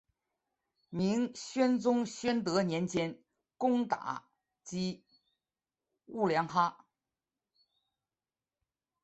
[0.89, 3.19] 明宣宗宣德年间
[3.55, 4.25] 攻打
[4.63, 5.03] 击
[6.07, 6.87] 兀良哈。